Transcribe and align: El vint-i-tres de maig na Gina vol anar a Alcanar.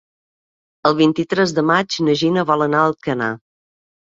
El 0.89 0.95
vint-i-tres 1.01 1.53
de 1.59 1.65
maig 1.73 1.99
na 2.09 2.17
Gina 2.23 2.47
vol 2.53 2.67
anar 2.69 2.83
a 2.85 2.89
Alcanar. 2.93 3.33